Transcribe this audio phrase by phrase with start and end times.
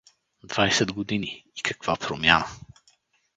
[0.43, 2.45] Двайсет години, и каква промяна!